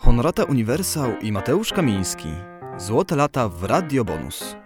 Honorata 0.00 0.44
Uniwersał 0.44 1.18
i 1.18 1.32
Mateusz 1.32 1.72
Kamiński. 1.72 2.28
Złote 2.78 3.16
lata 3.16 3.48
w 3.48 3.64
Radio 3.64 4.04
Bonus. 4.04 4.56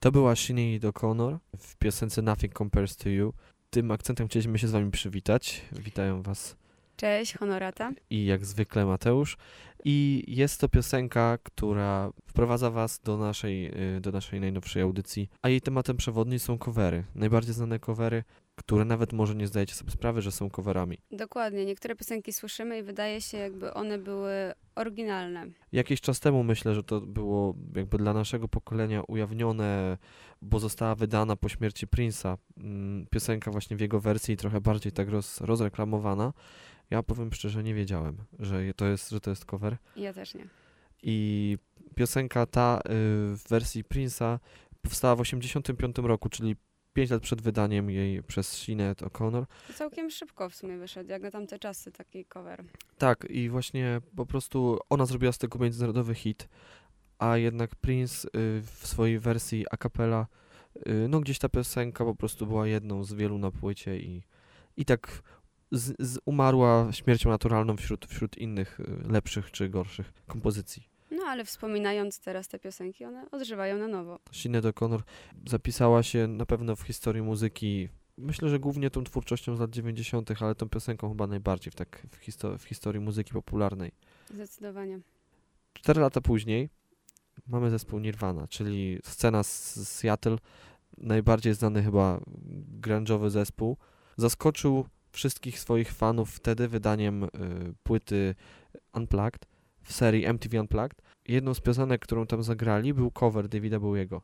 To 0.00 0.12
była 0.12 0.36
Sinead 0.36 0.82
O'Connor 0.82 1.38
w 1.58 1.76
piosence 1.76 2.22
Nothing 2.22 2.58
Compares 2.58 2.96
to 2.96 3.08
You. 3.08 3.32
Tym 3.70 3.90
akcentem 3.90 4.28
chcieliśmy 4.28 4.58
się 4.58 4.68
z 4.68 4.70
wami 4.70 4.90
przywitać. 4.90 5.62
Witają 5.72 6.22
was 6.22 6.56
Cześć, 6.96 7.34
Honorata. 7.34 7.92
i 8.10 8.24
jak 8.26 8.44
zwykle 8.44 8.86
Mateusz. 8.86 9.36
I 9.84 10.24
jest 10.28 10.60
to 10.60 10.68
piosenka, 10.68 11.38
która 11.42 12.10
wprowadza 12.26 12.70
was 12.70 13.00
do 13.04 13.16
naszej, 13.16 13.66
y, 13.96 14.00
do 14.00 14.12
naszej 14.12 14.40
najnowszej 14.40 14.82
audycji, 14.82 15.28
a 15.42 15.48
jej 15.48 15.60
tematem 15.60 15.96
przewodni 15.96 16.38
są 16.38 16.58
covery. 16.58 17.04
Najbardziej 17.14 17.54
znane 17.54 17.78
covery, 17.78 18.24
które 18.58 18.84
nawet 18.84 19.12
może 19.12 19.34
nie 19.34 19.46
zdajecie 19.46 19.74
sobie 19.74 19.90
sprawy, 19.90 20.22
że 20.22 20.32
są 20.32 20.50
coverami. 20.50 20.98
Dokładnie, 21.10 21.64
niektóre 21.64 21.96
piosenki 21.96 22.32
słyszymy 22.32 22.78
i 22.78 22.82
wydaje 22.82 23.20
się, 23.20 23.38
jakby 23.38 23.74
one 23.74 23.98
były 23.98 24.32
oryginalne. 24.74 25.46
Jakiś 25.72 26.00
czas 26.00 26.20
temu 26.20 26.44
myślę, 26.44 26.74
że 26.74 26.82
to 26.82 27.00
było 27.00 27.54
jakby 27.76 27.98
dla 27.98 28.12
naszego 28.12 28.48
pokolenia 28.48 29.02
ujawnione, 29.08 29.98
bo 30.42 30.58
została 30.58 30.94
wydana 30.94 31.36
po 31.36 31.48
śmierci 31.48 31.86
Prince'a. 31.86 32.36
mm, 32.56 33.06
Piosenka 33.10 33.50
właśnie 33.50 33.76
w 33.76 33.80
jego 33.80 34.00
wersji 34.00 34.36
trochę 34.36 34.60
bardziej 34.60 34.92
tak 34.92 35.08
roz, 35.08 35.40
rozreklamowana. 35.40 36.32
Ja 36.90 37.02
powiem 37.02 37.32
szczerze, 37.32 37.62
nie 37.62 37.74
wiedziałem, 37.74 38.16
że 38.38 38.74
to 38.74 38.86
jest, 38.86 39.10
że 39.10 39.20
to 39.20 39.30
jest 39.30 39.44
cover. 39.44 39.76
Ja 39.96 40.12
też 40.12 40.34
nie. 40.34 40.46
I 41.02 41.58
piosenka 41.94 42.46
ta 42.46 42.78
y, 42.78 42.82
w 43.36 43.42
wersji 43.48 43.84
Prince'a 43.84 44.38
powstała 44.82 45.16
w 45.16 45.18
1985 45.18 46.08
roku, 46.08 46.28
czyli 46.28 46.56
5 46.98 47.10
lat 47.10 47.22
przed 47.22 47.42
wydaniem 47.42 47.90
jej 47.90 48.22
przez 48.22 48.56
Sinead 48.56 49.02
O'Connor. 49.02 49.44
To 49.66 49.72
całkiem 49.72 50.10
szybko 50.10 50.48
w 50.48 50.54
sumie 50.54 50.78
wyszedł, 50.78 51.10
jak 51.10 51.22
na 51.22 51.30
tamte 51.30 51.58
czasy 51.58 51.92
taki 51.92 52.24
cover. 52.24 52.64
Tak, 52.98 53.26
i 53.30 53.48
właśnie 53.48 54.00
po 54.16 54.26
prostu 54.26 54.78
ona 54.90 55.06
zrobiła 55.06 55.32
z 55.32 55.38
tego 55.38 55.58
międzynarodowy 55.58 56.14
hit, 56.14 56.48
a 57.18 57.36
jednak 57.36 57.76
Prince 57.76 58.24
y, 58.24 58.28
w 58.62 58.86
swojej 58.86 59.18
wersji 59.18 59.64
a 59.70 59.76
cappella, 59.76 60.26
y, 60.76 61.06
no 61.08 61.20
gdzieś 61.20 61.38
ta 61.38 61.48
piosenka 61.48 62.04
po 62.04 62.14
prostu 62.14 62.46
była 62.46 62.66
jedną 62.66 63.04
z 63.04 63.12
wielu 63.12 63.38
na 63.38 63.50
płycie 63.50 63.98
i, 63.98 64.22
i 64.76 64.84
tak 64.84 65.22
z, 65.72 65.94
z 65.98 66.18
umarła 66.24 66.92
śmiercią 66.92 67.30
naturalną 67.30 67.76
wśród, 67.76 68.06
wśród 68.06 68.38
innych 68.38 68.80
y, 68.80 69.12
lepszych 69.12 69.50
czy 69.50 69.68
gorszych 69.68 70.12
kompozycji. 70.26 70.97
No 71.10 71.22
ale 71.26 71.44
wspominając 71.44 72.20
teraz 72.20 72.48
te 72.48 72.58
piosenki, 72.58 73.04
one 73.04 73.30
odżywają 73.30 73.78
na 73.78 73.88
nowo. 73.88 74.18
Sinead 74.32 74.64
O'Connor 74.64 75.00
zapisała 75.46 76.02
się 76.02 76.26
na 76.26 76.46
pewno 76.46 76.76
w 76.76 76.82
historii 76.82 77.22
muzyki, 77.22 77.88
myślę, 78.18 78.48
że 78.48 78.58
głównie 78.58 78.90
tą 78.90 79.04
twórczością 79.04 79.56
z 79.56 79.60
lat 79.60 79.70
90., 79.70 80.42
ale 80.42 80.54
tą 80.54 80.68
piosenką 80.68 81.08
chyba 81.08 81.26
najbardziej 81.26 81.70
w, 81.70 81.74
tak, 81.74 82.06
w, 82.10 82.20
histo- 82.28 82.58
w 82.58 82.64
historii 82.64 83.00
muzyki 83.00 83.32
popularnej. 83.32 83.92
Zdecydowanie. 84.34 85.00
Cztery 85.72 86.00
lata 86.00 86.20
później 86.20 86.68
mamy 87.46 87.70
zespół 87.70 87.98
Nirvana, 87.98 88.48
czyli 88.48 88.98
scena 89.04 89.42
z 89.42 89.74
z 89.76 89.88
Seattle, 89.88 90.36
najbardziej 90.98 91.54
znany 91.54 91.82
chyba 91.82 92.20
grunge'owy 92.80 93.30
zespół. 93.30 93.76
Zaskoczył 94.16 94.86
wszystkich 95.12 95.60
swoich 95.60 95.92
fanów 95.92 96.30
wtedy 96.30 96.68
wydaniem 96.68 97.24
y, 97.24 97.28
płyty 97.82 98.34
Unplugged 98.94 99.46
w 99.88 99.92
serii 99.92 100.24
MTV 100.26 100.60
Unplugged. 100.60 101.02
Jedną 101.28 101.54
z 101.54 101.60
piosenek, 101.60 102.00
którą 102.02 102.26
tam 102.26 102.42
zagrali, 102.42 102.94
był 102.94 103.10
cover 103.10 103.48
Davida 103.48 103.80
Bowiego. 103.80 104.22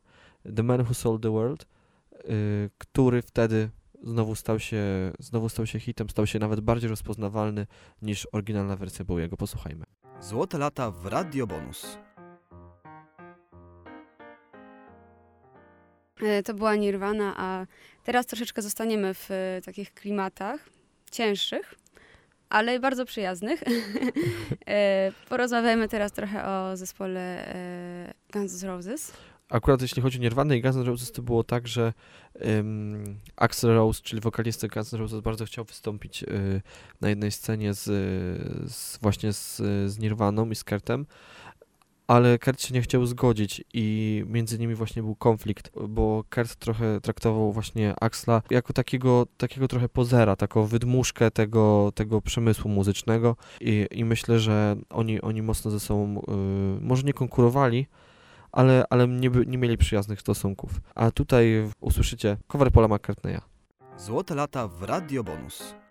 The 0.57 0.63
Man 0.63 0.81
Who 0.81 0.95
Sold 0.95 1.23
the 1.23 1.31
World, 1.31 1.67
y, 2.13 2.71
który 2.79 3.23
wtedy 3.23 3.71
znowu 4.03 4.35
stał 4.35 4.59
się, 4.61 4.83
znowu 5.19 5.49
stał 5.49 5.67
się 5.67 5.81
hitem, 5.81 6.11
stał 6.11 6.27
się 6.27 6.39
nawet 6.39 6.61
bardziej 6.61 6.91
rozpoznawalny 6.91 7.67
niż 8.03 8.29
oryginalna 8.33 8.77
wersja 8.77 9.05
Bowiego. 9.05 9.37
Posłuchajmy. 9.37 9.85
Złote 10.21 10.59
lata 10.59 10.91
w 10.91 11.07
Radio 11.07 11.47
Bonus. 11.47 11.99
E, 16.23 16.43
To 16.43 16.55
była 16.55 16.77
Nirvana, 16.77 17.35
a 17.37 17.67
teraz 18.03 18.27
troszeczkę 18.27 18.63
zostaniemy 18.63 19.15
w 19.15 19.31
e, 19.31 19.61
takich 19.65 19.95
klimatach 19.95 20.69
cięższych, 21.11 21.75
ale 22.55 22.81
bardzo 22.81 23.05
przyjaznych. 23.05 23.63
E, 24.67 25.13
Porozmawiajmy 25.29 25.89
teraz 25.89 26.13
trochę 26.13 26.47
o 26.47 26.77
zespole 26.77 27.21
e, 27.55 28.15
Guns 28.33 28.63
N' 28.63 28.69
Roses. 28.69 29.13
Akurat 29.49 29.83
jeśli 29.83 30.03
chodzi 30.03 30.19
o 30.19 30.23
Nirvana 30.23 30.55
i 30.55 30.63
Guns 30.63 30.77
N' 30.77 30.83
Roses, 30.83 31.13
to 31.13 31.23
było 31.23 31.45
tak, 31.45 31.69
że 31.69 31.93
um, 32.35 33.19
Axl 33.37 33.67
Rose, 33.67 34.03
czyli 34.03 34.21
wokalista 34.21 34.69
Guns 34.69 34.95
N' 34.95 35.01
Roses, 35.01 35.21
bardzo 35.21 35.45
chciał 35.45 35.65
wystąpić 35.65 36.23
y, 36.23 36.63
na 37.01 37.09
jednej 37.09 37.33
scenie 37.33 37.75
z, 37.75 37.85
z 38.73 38.99
właśnie 38.99 39.33
z, 39.33 39.57
z 39.87 39.99
Nirvaną 39.99 40.51
i 40.51 40.55
z 40.55 40.65
Kurtem, 40.65 41.07
ale 42.07 42.39
Kurt 42.39 42.63
się 42.63 42.75
nie 42.75 42.83
chciał 42.83 43.07
zgodzić 43.07 43.65
i 43.75 44.25
między 44.27 44.59
nimi 44.59 44.75
właśnie 44.75 45.03
był 45.03 45.15
konflikt, 45.15 45.71
bo 45.89 46.25
Kurt 46.35 46.57
trochę 46.57 47.01
traktował 47.01 47.53
właśnie 47.53 47.95
Axla 48.01 48.43
jako 48.51 48.73
takiego, 48.73 49.27
takiego 49.37 49.69
trochę 49.69 49.89
pozera, 49.89 50.37
taką 50.37 50.67
wydmuszkę 50.67 51.31
tego, 51.31 51.93
tego 51.95 52.21
przemysłu 52.21 52.71
muzycznego 52.71 53.37
i, 53.61 53.87
i 53.91 54.05
myślę, 54.05 54.39
że 54.39 54.77
oni, 54.91 55.21
oni 55.21 55.43
mocno 55.43 55.71
ze 55.71 55.81
sobą 55.81 56.19
y, 56.19 56.81
może 56.81 57.03
nie 57.03 57.13
konkurowali, 57.13 57.87
ale, 58.53 58.85
ale 58.91 59.09
nie, 59.09 59.31
nie 59.47 59.59
mieli 59.59 59.79
przyjaznych 59.79 60.21
stosunków. 60.21 60.81
A 60.95 61.11
tutaj 61.11 61.71
usłyszycie 61.81 62.37
cover 62.47 62.73
Paula 62.73 62.89
McCartneya. 62.89 63.41
Złote 63.99 64.35
lata 64.35 64.69
w 64.69 64.83
Radio 64.83 65.25
Bonus. 65.25 65.84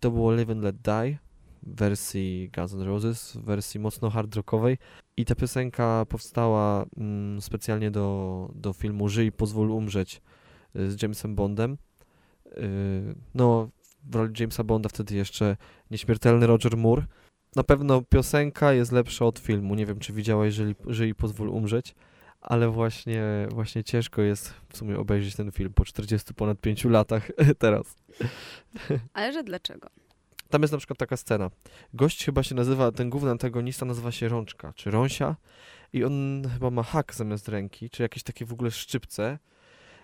To 0.00 0.10
było 0.10 0.32
Live 0.32 0.50
and 0.50 0.62
Let 0.62 0.76
Die 0.76 1.18
w 1.62 1.76
wersji 1.76 2.50
Guns 2.56 2.74
N' 2.74 2.82
Roses, 2.82 3.36
w 3.36 3.44
wersji 3.44 3.80
mocno 3.80 4.10
hard 4.10 4.36
rockowej. 4.36 4.78
I 5.16 5.24
ta 5.24 5.34
piosenka 5.34 6.06
powstała 6.08 6.86
mm, 6.96 7.40
specjalnie 7.40 7.90
do, 7.90 8.50
do 8.54 8.72
filmu 8.72 9.08
Żyj, 9.08 9.32
pozwól 9.32 9.70
umrzeć 9.70 10.22
y, 10.76 10.90
z 10.90 11.02
Jamesem 11.02 11.34
Bondem. 11.34 11.78
Y, 12.46 13.14
no, 13.34 13.68
w 14.10 14.14
roli 14.14 14.32
Jamesa 14.40 14.64
Bonda 14.64 14.88
wtedy 14.88 15.14
jeszcze 15.14 15.56
nieśmiertelny 15.90 16.46
Roger 16.46 16.76
Moore. 16.76 17.06
Na 17.56 17.62
pewno 17.62 18.02
piosenka 18.02 18.72
jest 18.72 18.92
lepsza 18.92 19.24
od 19.24 19.38
filmu. 19.38 19.74
Nie 19.74 19.86
wiem, 19.86 19.98
czy 19.98 20.12
widziałeś 20.12 20.54
Żyj, 20.54 20.74
Żyj 20.86 21.14
pozwól 21.14 21.48
umrzeć, 21.48 21.94
ale 22.46 22.68
właśnie, 22.68 23.22
właśnie 23.50 23.84
ciężko 23.84 24.22
jest 24.22 24.54
w 24.68 24.76
sumie 24.76 24.98
obejrzeć 24.98 25.36
ten 25.36 25.52
film 25.52 25.72
po 25.72 25.84
40 25.84 26.34
ponad 26.34 26.60
5 26.60 26.84
latach 26.84 27.30
teraz. 27.58 27.96
Ale 29.12 29.32
że 29.32 29.44
dlaczego? 29.44 29.88
Tam 30.50 30.62
jest 30.62 30.72
na 30.72 30.78
przykład 30.78 30.98
taka 30.98 31.16
scena. 31.16 31.50
Gość 31.94 32.24
chyba 32.24 32.42
się 32.42 32.54
nazywa, 32.54 32.92
ten 32.92 33.10
główny 33.10 33.30
antagonista 33.30 33.86
nazywa 33.86 34.12
się 34.12 34.28
Rączka, 34.28 34.72
czy 34.72 34.90
Rąsia 34.90 35.36
i 35.92 36.04
on 36.04 36.42
chyba 36.52 36.70
ma 36.70 36.82
hak 36.82 37.14
zamiast 37.14 37.48
ręki, 37.48 37.90
czy 37.90 38.02
jakieś 38.02 38.22
takie 38.22 38.44
w 38.44 38.52
ogóle 38.52 38.70
szczypce. 38.70 39.38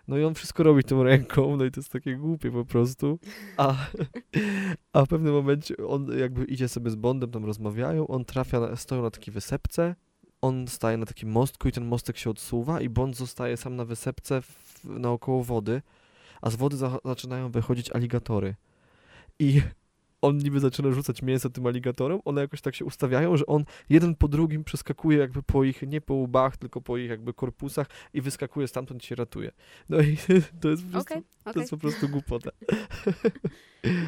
No 0.08 0.18
i 0.18 0.24
on 0.24 0.34
wszystko 0.34 0.62
robi 0.62 0.84
tą 0.84 1.02
ręką, 1.02 1.56
no 1.56 1.64
i 1.64 1.70
to 1.70 1.80
jest 1.80 1.92
takie 1.92 2.16
głupie 2.16 2.50
po 2.50 2.64
prostu. 2.64 3.18
A, 3.56 3.74
a 4.92 5.04
w 5.04 5.08
pewnym 5.08 5.32
momencie 5.34 5.76
on 5.76 6.18
jakby 6.18 6.44
idzie 6.44 6.68
sobie 6.68 6.90
z 6.90 6.94
Bondem, 6.94 7.30
tam 7.30 7.44
rozmawiają, 7.44 8.06
on 8.06 8.24
trafia, 8.24 8.60
na, 8.60 8.76
stoją 8.76 9.02
na 9.02 9.10
takiej 9.10 9.34
wysepce, 9.34 9.94
on 10.42 10.68
staje 10.68 10.96
na 10.96 11.06
takim 11.06 11.30
mostku 11.30 11.68
i 11.68 11.72
ten 11.72 11.84
mostek 11.84 12.16
się 12.18 12.30
odsuwa 12.30 12.80
i 12.80 12.88
Bond 12.88 13.16
zostaje 13.16 13.56
sam 13.56 13.76
na 13.76 13.84
wysepce 13.84 14.42
w, 14.42 14.84
naokoło 14.84 15.44
wody, 15.44 15.82
a 16.42 16.50
z 16.50 16.56
wody 16.56 16.76
za, 16.76 16.98
zaczynają 17.04 17.50
wychodzić 17.50 17.90
aligatory. 17.90 18.54
I 19.38 19.62
on 20.22 20.38
niby 20.38 20.60
zaczyna 20.60 20.92
rzucać 20.92 21.22
mięso 21.22 21.50
tym 21.50 21.66
aligatorom, 21.66 22.20
one 22.24 22.40
jakoś 22.40 22.60
tak 22.60 22.74
się 22.74 22.84
ustawiają, 22.84 23.36
że 23.36 23.46
on 23.46 23.64
jeden 23.88 24.14
po 24.14 24.28
drugim 24.28 24.64
przeskakuje 24.64 25.18
jakby 25.18 25.42
po 25.42 25.64
ich, 25.64 25.82
nie 25.82 26.00
po 26.00 26.14
łbach, 26.14 26.56
tylko 26.56 26.80
po 26.80 26.98
ich 26.98 27.10
jakby 27.10 27.34
korpusach 27.34 27.86
i 28.14 28.20
wyskakuje 28.20 28.68
stamtąd 28.68 29.04
i 29.04 29.06
się 29.06 29.14
ratuje. 29.14 29.50
No 29.88 30.00
i 30.00 30.16
to 30.60 30.68
jest 30.68 30.84
po 30.84 30.90
prostu, 30.90 31.12
Okej, 31.12 31.22
to 31.44 31.50
okej. 31.50 31.60
jest 31.60 31.70
po 31.70 31.78
prostu 31.78 32.08
głupota. 32.08 32.50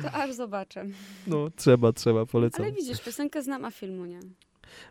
To 0.03 0.13
aż 0.13 0.33
zobaczę. 0.33 0.87
No, 1.27 1.51
trzeba, 1.57 1.93
trzeba, 1.93 2.27
polecam. 2.27 2.65
Ale 2.65 2.73
widzisz, 2.73 3.01
piosenkę 3.01 3.43
znam, 3.43 3.65
a 3.65 3.71
filmu 3.71 4.07
nie. 4.07 4.21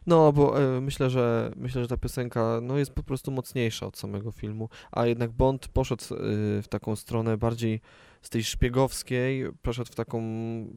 No, 0.08 0.34
bo 0.34 0.62
e, 0.62 0.82
myślę, 0.82 1.10
że 1.10 1.52
myślę, 1.56 1.82
że 1.82 1.88
ta 1.88 1.98
piosenka 1.98 2.60
no, 2.62 2.78
jest 2.78 2.92
po 2.92 3.04
prostu 3.04 3.32
mocniejsza 3.32 3.86
od 3.86 3.98
samego 3.98 4.32
filmu, 4.32 4.70
a 4.92 5.06
jednak 5.06 5.32
Bond 5.32 5.68
poszedł 5.68 6.04
e, 6.04 6.18
w 6.62 6.68
taką 6.70 6.96
stronę 6.96 7.38
bardziej 7.38 7.82
z 8.22 8.30
tej 8.30 8.44
szpiegowskiej, 8.44 9.46
poszedł 9.62 9.92
w 9.92 9.96
taką, 9.96 10.22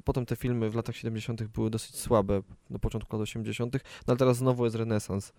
potem 0.04 0.26
te 0.26 0.36
filmy 0.36 0.70
w 0.70 0.74
latach 0.74 0.96
70. 0.96 1.42
były 1.44 1.70
dosyć 1.70 1.96
słabe, 1.96 2.42
na 2.70 2.78
początku 2.78 3.16
lat 3.16 3.22
80., 3.22 3.74
no 3.74 3.80
ale 4.06 4.16
teraz 4.16 4.36
znowu 4.36 4.64
jest 4.64 4.76
renesans 4.76 5.32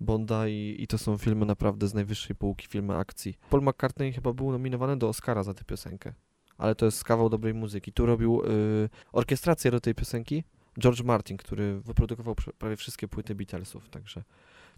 Bonda 0.00 0.48
i, 0.48 0.76
i 0.78 0.86
to 0.86 0.98
są 0.98 1.18
filmy 1.18 1.46
naprawdę 1.46 1.88
z 1.88 1.94
najwyższej 1.94 2.36
półki, 2.36 2.66
filmy 2.66 2.96
akcji. 2.96 3.38
Paul 3.50 3.62
McCartney 3.62 4.12
chyba 4.12 4.32
był 4.32 4.52
nominowany 4.52 4.96
do 4.96 5.08
Oscara 5.08 5.42
za 5.42 5.54
tę 5.54 5.64
piosenkę, 5.64 6.12
ale 6.58 6.74
to 6.74 6.86
jest 6.86 7.04
kawał 7.04 7.28
dobrej 7.28 7.54
muzyki. 7.54 7.92
Tu 7.92 8.06
robił 8.06 8.42
y, 8.44 8.88
orkiestrację 9.12 9.70
do 9.70 9.80
tej 9.80 9.94
piosenki, 9.94 10.44
George 10.80 11.02
Martin, 11.02 11.36
który 11.36 11.80
wyprodukował 11.80 12.34
prawie 12.58 12.76
wszystkie 12.76 13.08
płyty 13.08 13.34
Beatlesów, 13.34 13.88
także 13.88 14.22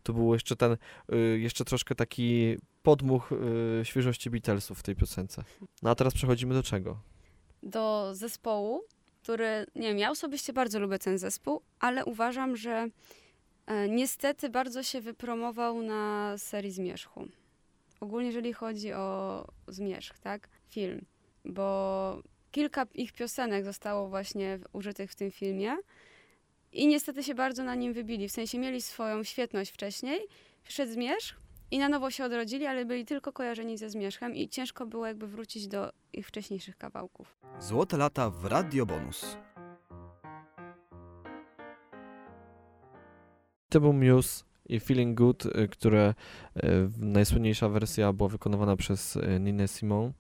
to 0.03 0.13
był 0.13 0.33
jeszcze 0.35 0.57
ten, 0.57 0.77
y, 1.13 1.39
jeszcze 1.39 1.65
troszkę 1.65 1.95
taki 1.95 2.57
podmuch 2.83 3.33
y, 3.33 3.85
świeżości 3.85 4.31
Beatlesów 4.31 4.79
w 4.79 4.83
tej 4.83 4.97
piosence. 4.97 5.45
No 5.83 5.91
a 5.91 5.95
teraz 5.95 6.15
przechodzimy 6.15 6.55
do 6.55 6.63
czego? 6.63 7.01
Do 7.63 8.11
zespołu, 8.15 8.83
który, 9.23 9.67
nie 9.75 9.89
wiem, 9.89 9.99
ja 9.99 10.11
osobiście 10.11 10.53
bardzo 10.53 10.81
lubię 10.81 10.99
ten 10.99 11.19
zespół, 11.19 11.63
ale 11.81 12.05
uważam, 12.05 12.57
że 12.57 12.89
e, 13.67 13.89
niestety 13.89 14.51
bardzo 14.51 14.83
się 14.83 15.01
wypromował 15.01 15.83
na 15.83 16.35
serii 16.39 16.71
Zmierzchu. 16.71 17.29
Ogólnie 18.01 18.27
jeżeli 18.27 18.53
chodzi 18.53 18.93
o 18.93 19.45
Zmierzch, 19.69 20.19
tak? 20.19 20.49
Film. 20.69 21.05
Bo 21.45 22.23
kilka 22.51 22.87
ich 22.95 23.13
piosenek 23.13 23.65
zostało 23.65 24.09
właśnie 24.09 24.59
użytych 24.73 25.11
w 25.11 25.15
tym 25.15 25.31
filmie 25.31 25.77
i 26.73 26.87
niestety 26.87 27.23
się 27.23 27.35
bardzo 27.35 27.65
na 27.65 27.75
nim 27.75 27.93
wybili. 27.93 28.29
W 28.29 28.33
sensie 28.33 28.59
mieli 28.59 28.83
swoją 28.83 29.25
świetność 29.25 29.71
wcześniej, 29.71 30.21
przyszedł 30.65 30.93
Zmierzch 30.93 31.37
i 31.71 31.79
na 31.79 31.89
nowo 31.89 32.11
się 32.11 32.25
odrodzili, 32.25 32.67
ale 32.67 32.85
byli 32.85 33.05
tylko 33.05 33.33
kojarzeni 33.33 33.79
ze 33.79 33.91
Zmierzchem 33.91 34.35
i 34.35 34.49
ciężko 34.49 34.87
było 34.87 35.07
jakby 35.07 35.27
wrócić 35.27 35.69
do 35.69 35.93
ich 36.13 36.29
wcześniejszych 36.29 36.77
kawałków. 36.77 37.37
Złote 37.59 37.97
lata 37.97 38.31
w 38.31 38.45
Radio 38.45 38.87
Bonus. 38.87 39.37
To 43.69 43.81
był 43.81 43.93
Muse 43.93 44.45
i 44.67 44.81
Feeling 44.81 45.19
Good, 45.19 45.47
y, 45.47 45.69
które 45.69 46.15
y, 46.57 46.63
najsłynniejsza 46.99 47.69
wersja 47.69 48.13
była 48.13 48.29
wykonywana 48.29 48.77
przez 48.77 49.17
y, 49.17 49.41
Ninę 49.41 49.69
Simone. 49.69 50.13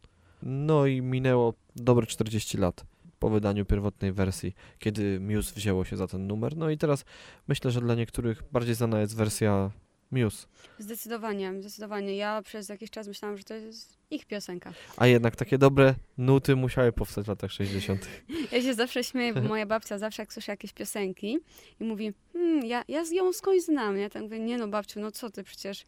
No 0.42 0.86
i 0.86 1.02
minęło 1.02 1.54
dobre 1.76 2.06
40 2.06 2.58
lat 2.58 2.84
po 3.18 3.30
wydaniu 3.30 3.64
pierwotnej 3.64 4.12
wersji, 4.12 4.54
kiedy 4.78 5.20
Muse 5.20 5.54
wzięło 5.54 5.84
się 5.84 5.96
za 5.96 6.06
ten 6.06 6.26
numer. 6.26 6.56
No 6.56 6.70
i 6.70 6.78
teraz 6.78 7.04
myślę, 7.48 7.70
że 7.70 7.80
dla 7.80 7.94
niektórych 7.94 8.42
bardziej 8.52 8.74
znana 8.74 9.00
jest 9.00 9.16
wersja 9.16 9.70
Muse. 10.10 10.46
Zdecydowanie, 10.78 11.52
zdecydowanie. 11.60 12.16
Ja 12.16 12.42
przez 12.42 12.68
jakiś 12.68 12.90
czas 12.90 13.08
myślałam, 13.08 13.38
że 13.38 13.44
to 13.44 13.54
jest 13.54 13.98
ich 14.10 14.26
piosenka. 14.26 14.72
A 14.96 15.06
jednak 15.06 15.36
takie 15.36 15.58
dobre 15.58 15.94
nuty 16.18 16.56
musiały 16.56 16.92
powstać 16.92 17.24
w 17.24 17.28
latach 17.28 17.52
60. 17.52 18.08
Ja 18.52 18.62
się 18.62 18.74
zawsze 18.74 19.04
śmieję, 19.04 19.34
bo 19.34 19.40
moja 19.40 19.66
babcia 19.66 19.98
zawsze 19.98 20.22
jak 20.22 20.32
słyszy 20.32 20.50
jakieś 20.50 20.72
piosenki 20.72 21.38
i 21.80 21.84
mówi, 21.84 22.12
hmm, 22.32 22.66
ja, 22.66 22.84
ja 22.88 23.02
ją 23.12 23.32
skądś 23.32 23.64
znam. 23.64 23.96
Ja 23.96 24.10
tak 24.10 24.22
mówię, 24.22 24.38
nie 24.38 24.58
no 24.58 24.68
babciu, 24.68 25.00
no 25.00 25.10
co 25.10 25.30
ty 25.30 25.44
przecież, 25.44 25.84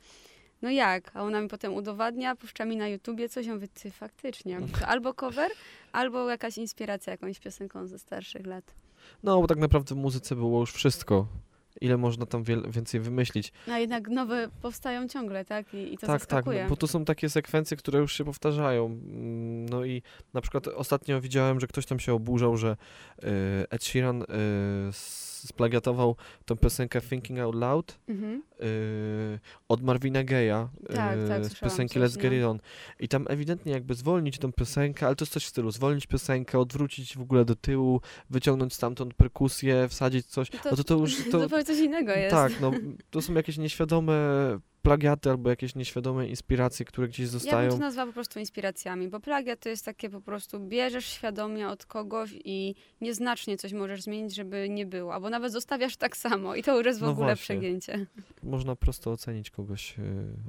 no 0.62 0.70
jak? 0.70 1.10
A 1.14 1.22
ona 1.22 1.40
mi 1.40 1.48
potem 1.48 1.74
udowadnia, 1.74 2.36
puszcza 2.36 2.64
mi 2.64 2.76
na 2.76 2.88
YouTubie 2.88 3.28
coś, 3.28 3.46
ja 3.46 3.54
mówię, 3.54 3.68
ty 3.68 3.90
faktycznie. 3.90 4.60
To 4.80 4.86
albo 4.86 5.14
cover, 5.14 5.50
albo 5.92 6.28
jakaś 6.30 6.58
inspiracja 6.58 7.10
jakąś 7.10 7.38
piosenką 7.38 7.86
ze 7.86 7.98
starszych 7.98 8.46
lat. 8.46 8.74
No, 9.22 9.40
bo 9.40 9.46
tak 9.46 9.58
naprawdę 9.58 9.94
w 9.94 9.98
muzyce 9.98 10.36
było 10.36 10.60
już 10.60 10.72
wszystko. 10.72 11.26
Ile 11.80 11.96
można 11.96 12.26
tam 12.26 12.44
więcej 12.68 13.00
wymyślić. 13.00 13.52
No 13.66 13.74
a 13.74 13.78
jednak 13.78 14.08
nowe 14.08 14.48
powstają 14.62 15.08
ciągle, 15.08 15.44
tak? 15.44 15.74
I, 15.74 15.94
i 15.94 15.98
to 15.98 16.06
tak, 16.06 16.06
tak, 16.06 16.20
zaskakuje. 16.20 16.62
no, 16.62 16.68
bo 16.70 16.76
to 16.76 16.86
są 16.86 17.04
takie 17.04 17.28
sekwencje, 17.30 17.76
które 17.76 17.98
już 17.98 18.12
się 18.12 18.24
powtarzają. 18.24 18.86
Mm, 18.86 19.66
No 19.68 19.84
i 19.84 20.02
na 20.34 20.40
przykład 20.40 20.68
ostatnio 20.68 21.20
widziałem, 21.20 21.60
że 21.60 21.66
ktoś 21.66 21.86
tam 21.86 22.00
się 22.00 22.12
oburzał, 22.14 22.56
że 22.56 22.76
y, 23.24 23.26
Ed 23.70 23.84
Sheeran 23.84 24.22
y, 24.22 24.26
s- 24.88 25.39
splagiatował 25.48 26.16
tą 26.44 26.56
piosenkę 26.56 27.00
Thinking 27.00 27.38
Out 27.38 27.54
Loud 27.54 27.98
Mhm. 28.08 28.42
y, 28.62 29.38
od 29.68 29.82
Marvina 29.82 30.24
Gaye'a 30.24 30.66
Tak, 30.94 31.18
y, 31.18 31.28
tak, 31.28 31.44
z 31.44 31.48
słyszałam 31.48 31.70
piosenki 31.70 31.94
coś, 31.94 32.02
Let's 32.02 32.16
Get 32.16 32.32
no. 32.32 32.38
It 32.38 32.44
On. 32.44 32.60
I 33.00 33.08
tam 33.08 33.26
ewidentnie 33.28 33.72
jakby 33.72 33.94
zwolnić 33.94 34.38
tą 34.38 34.52
piosenkę, 34.52 35.06
ale 35.06 35.16
to 35.16 35.22
jest 35.24 35.32
coś 35.32 35.44
w 35.44 35.48
stylu, 35.48 35.70
zwolnić 35.70 36.06
piosenkę, 36.06 36.58
odwrócić 36.58 37.16
w 37.16 37.20
ogóle 37.20 37.44
do 37.44 37.56
tyłu, 37.56 38.00
wyciągnąć 38.30 38.74
stamtąd 38.74 39.14
perkusję, 39.14 39.88
wsadzić 39.88 40.26
coś. 40.26 40.52
No 40.52 40.58
No 40.70 40.76
to 40.76 40.84
to 40.84 40.94
już... 40.96 41.16
To, 41.30 41.40
zupełnie 41.40 41.64
coś 41.64 41.78
innego 41.78 42.12
jest. 42.12 42.30
tak, 42.30 42.52
no 42.60 42.70
to 43.10 43.22
są 43.22 43.34
jakieś 43.34 43.58
nieświadome 43.58 44.12
plagiaty 44.82 45.30
albo 45.30 45.50
jakieś 45.50 45.74
nieświadome 45.74 46.28
inspiracje, 46.28 46.84
które 46.86 47.08
gdzieś 47.08 47.18
Ja 47.18 47.24
bym 47.24 47.32
zostają. 47.40 47.70
to 47.70 47.76
nazwała 47.78 48.06
po 48.06 48.12
prostu 48.12 48.38
inspiracjami, 48.38 49.08
bo 49.08 49.20
plagiat 49.20 49.60
to 49.60 49.68
jest 49.68 49.84
takie 49.84 50.10
po 50.10 50.20
prostu 50.20 50.60
bierzesz 50.60 51.06
świadomie 51.06 51.68
od 51.68 51.86
kogoś 51.86 52.30
i 52.44 52.74
nieznacznie 53.00 53.56
coś 53.56 53.72
możesz 53.72 54.02
zmienić, 54.02 54.34
żeby 54.34 54.68
nie 54.70 54.86
było, 54.86 55.14
albo 55.14 55.30
nawet 55.30 55.52
zostawiasz 55.52 55.96
tak 55.96 56.16
samo 56.16 56.54
i 56.54 56.62
to 56.62 56.76
już 56.76 56.86
jest 56.86 56.98
w 56.98 57.02
No 57.02 57.10
ogóle 57.10 57.26
właśnie. 57.26 57.42
przegięcie. 57.42 58.06
Można 58.42 58.76
prosto 58.76 59.10
ocenić 59.12 59.50
kogoś 59.50 59.98
y, 59.98 60.02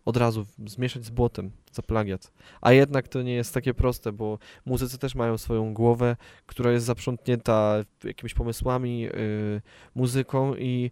od 0.06 0.18
razu, 0.18 0.45
zmieszać 0.66 1.06
z 1.06 1.10
błotem 1.10 1.51
za 1.72 1.81
plagiat. 1.81 2.31
A 2.62 2.72
jednak 2.74 3.07
to 3.07 3.22
nie 3.22 3.34
jest 3.34 3.54
takie 3.54 3.74
proste, 3.74 4.12
bo 4.12 4.38
muzycy 4.66 4.98
też 4.98 5.16
mają 5.16 5.38
swoją 5.38 5.74
głowę, 5.74 6.16
która 6.45 6.72
jest 6.72 6.86
zaprzątnięta 6.86 7.84
jakimiś 8.04 8.34
pomysłami, 8.34 9.07
y, 9.07 9.62
muzyką 9.95 10.56
i 10.56 10.92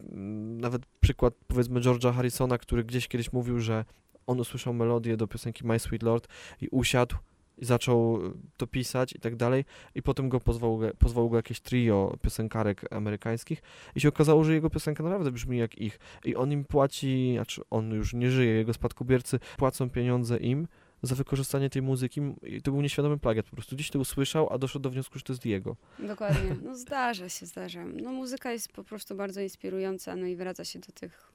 nawet 0.00 0.86
przykład 1.00 1.34
powiedzmy 1.46 1.80
George'a 1.80 2.14
Harrisona, 2.14 2.58
który 2.58 2.84
gdzieś 2.84 3.08
kiedyś 3.08 3.32
mówił, 3.32 3.60
że 3.60 3.84
on 4.26 4.40
usłyszał 4.40 4.74
melodię 4.74 5.16
do 5.16 5.26
piosenki 5.26 5.66
My 5.66 5.78
Sweet 5.78 6.02
Lord 6.02 6.28
i 6.60 6.68
usiadł 6.68 7.16
i 7.58 7.64
zaczął 7.64 8.26
y, 8.26 8.30
to 8.56 8.66
pisać 8.66 9.12
i 9.12 9.18
tak 9.18 9.36
dalej. 9.36 9.64
I 9.94 10.02
potem 10.02 10.28
go 10.28 10.40
pozwał, 10.40 10.80
pozwał 10.98 11.30
go 11.30 11.36
jakieś 11.36 11.60
trio 11.60 12.16
piosenkarek 12.22 12.92
amerykańskich 12.92 13.62
i 13.94 14.00
się 14.00 14.08
okazało, 14.08 14.44
że 14.44 14.54
jego 14.54 14.70
piosenka 14.70 15.02
naprawdę 15.02 15.30
brzmi 15.30 15.58
jak 15.58 15.78
ich. 15.78 15.98
I 16.24 16.36
on 16.36 16.52
im 16.52 16.64
płaci, 16.64 17.32
znaczy 17.34 17.62
on 17.70 17.90
już 17.90 18.14
nie 18.14 18.30
żyje, 18.30 18.52
jego 18.52 18.74
spadkobiercy 18.74 19.38
płacą 19.56 19.90
pieniądze 19.90 20.36
im 20.36 20.68
za 21.02 21.14
wykorzystanie 21.14 21.70
tej 21.70 21.82
muzyki 21.82 22.20
i 22.42 22.62
to 22.62 22.70
był 22.70 22.80
nieświadomy 22.80 23.18
plagiat, 23.18 23.46
po 23.46 23.56
prostu 23.56 23.76
gdzieś 23.76 23.90
to 23.90 23.98
usłyszał, 23.98 24.52
a 24.52 24.58
doszedł 24.58 24.82
do 24.82 24.90
wniosku, 24.90 25.18
że 25.18 25.24
to 25.24 25.32
jest 25.32 25.46
jego. 25.46 25.76
Dokładnie. 25.98 26.56
No 26.64 26.76
zdarza 26.76 27.28
się, 27.28 27.46
zdarza. 27.46 27.84
No 27.84 28.12
muzyka 28.12 28.52
jest 28.52 28.72
po 28.72 28.84
prostu 28.84 29.14
bardzo 29.14 29.40
inspirująca, 29.40 30.16
no 30.16 30.26
i 30.26 30.36
wraca 30.36 30.64
się 30.64 30.78
do 30.78 30.92
tych 30.92 31.32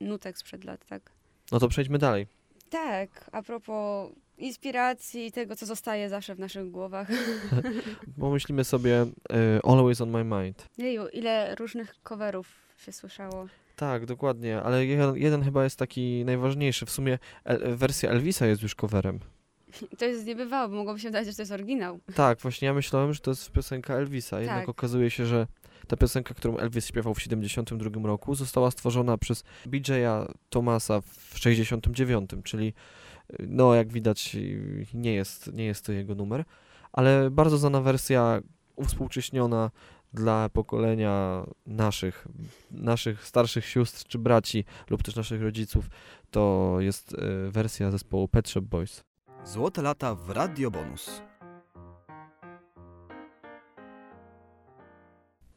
nutek 0.00 0.38
sprzed 0.38 0.64
lat, 0.64 0.86
tak? 0.86 1.10
No 1.52 1.60
to 1.60 1.68
przejdźmy 1.68 1.98
dalej. 1.98 2.26
Tak, 2.70 3.30
a 3.32 3.42
propos 3.42 4.10
inspiracji 4.38 5.26
i 5.26 5.32
tego, 5.32 5.56
co 5.56 5.66
zostaje 5.66 6.08
zawsze 6.08 6.34
w 6.34 6.38
naszych 6.38 6.70
głowach. 6.70 7.08
Pomyślimy 8.20 8.64
sobie 8.64 9.02
y, 9.02 9.62
Always 9.62 10.00
on 10.00 10.10
my 10.10 10.24
mind. 10.24 10.68
Jeju, 10.78 11.08
ile 11.08 11.54
różnych 11.54 11.94
coverów 12.02 12.48
się 12.78 12.92
słyszało. 12.92 13.46
Tak, 13.76 14.06
dokładnie, 14.06 14.62
ale 14.62 14.86
jeden, 14.86 15.16
jeden 15.16 15.42
chyba 15.42 15.64
jest 15.64 15.78
taki 15.78 16.24
najważniejszy. 16.24 16.86
W 16.86 16.90
sumie 16.90 17.18
el, 17.44 17.76
wersja 17.76 18.10
Elvisa 18.10 18.46
jest 18.46 18.62
już 18.62 18.74
coverem. 18.74 19.18
To 19.98 20.04
jest 20.04 20.26
niebywałe, 20.26 20.68
bo 20.68 20.74
mogłoby 20.76 21.00
się 21.00 21.08
wydawać, 21.08 21.28
że 21.28 21.34
to 21.34 21.42
jest 21.42 21.52
oryginał. 21.52 22.00
Tak, 22.14 22.40
właśnie 22.40 22.66
ja 22.66 22.74
myślałem, 22.74 23.12
że 23.12 23.20
to 23.20 23.30
jest 23.30 23.50
piosenka 23.50 23.94
Elvisa, 23.94 24.40
jednak 24.40 24.60
Tak. 24.60 24.68
okazuje 24.68 25.10
się, 25.10 25.26
że 25.26 25.46
ta 25.88 25.96
piosenka, 25.96 26.34
którą 26.34 26.56
Elvis 26.56 26.86
śpiewał 26.86 27.14
w 27.14 27.22
72 27.22 28.06
roku, 28.06 28.34
została 28.34 28.70
stworzona 28.70 29.18
przez 29.18 29.44
BJ'a 29.66 30.32
Thomasa 30.50 31.00
w 31.00 31.38
69, 31.38 32.30
czyli 32.44 32.72
no 33.38 33.74
jak 33.74 33.92
widać 33.92 34.36
nie 34.94 35.14
jest, 35.14 35.52
nie 35.52 35.64
jest 35.64 35.86
to 35.86 35.92
jego 35.92 36.14
numer, 36.14 36.44
ale 36.92 37.30
bardzo 37.30 37.58
znana 37.58 37.80
wersja 37.80 38.40
uwspółcześniona 38.76 39.70
dla 40.14 40.48
pokolenia 40.48 41.46
naszych, 41.66 42.28
naszych 42.70 43.26
starszych 43.26 43.66
sióstr 43.66 44.04
czy 44.08 44.18
braci 44.18 44.64
lub 44.90 45.02
też 45.02 45.16
naszych 45.16 45.42
rodziców, 45.42 45.88
to 46.30 46.76
jest 46.80 47.12
y, 47.12 47.50
wersja 47.50 47.90
zespołu 47.90 48.28
Pet 48.28 48.48
Shop 48.48 48.62
Boys. 48.62 49.04
Złote 49.44 49.82
lata 49.82 50.14
w 50.14 50.30
Radio 50.30 50.70
Bonus. 50.70 51.22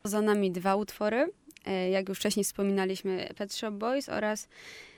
Za 0.04 0.22
nami 0.22 0.52
dwa 0.52 0.76
utwory. 0.76 1.32
E, 1.66 1.90
Jak 1.90 2.10
już 2.10 2.18
wcześniej 2.18 2.44
wspominaliśmy, 2.44 3.30
Pet 3.38 3.54
Shop 3.54 3.72
Boys 3.72 4.10
oraz 4.10 4.48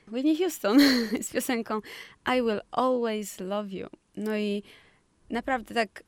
Whitney 0.07 0.37
Houston 0.37 0.79
z 1.27 1.31
piosenką 1.31 1.79
I 2.37 2.41
Will 2.41 2.61
Always 2.71 3.39
Love 3.39 3.69
You. 3.69 3.87
No 4.17 4.37
i 4.37 4.63
naprawdę 5.29 5.75
tak, 5.75 6.03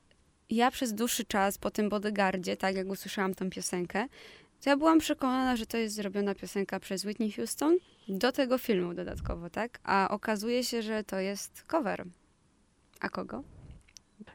ja 0.52 0.72
przez 0.72 0.94
dłuższy 0.94 1.26
czas 1.26 1.58
po 1.58 1.72
tym 1.72 1.90
bodyguardzie, 1.90 2.58
tak 2.58 2.76
jak 2.76 2.88
usłyszałam 2.88 3.34
tę 3.34 3.50
piosenkę, 3.50 4.08
to 4.62 4.70
ja 4.70 4.78
byłam 4.78 5.00
przekonana, 5.00 5.56
że 5.56 5.66
to 5.66 5.78
jest 5.78 5.96
zrobiona 5.96 6.36
piosenka 6.36 6.80
przez 6.80 7.06
Whitney 7.06 7.32
Houston 7.32 7.78
do 8.08 8.32
tego 8.32 8.58
filmu 8.58 8.94
dodatkowo, 8.94 9.50
tak? 9.50 9.80
A 9.84 10.08
okazuje 10.12 10.64
się, 10.64 10.82
że 10.82 11.04
to 11.04 11.20
jest 11.20 11.64
cover. 11.64 12.06
A 13.00 13.10
kogo? 13.10 13.44